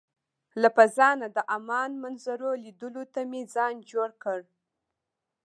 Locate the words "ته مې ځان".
3.13-3.73